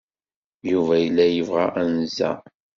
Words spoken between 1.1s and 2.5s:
yebɣa anza.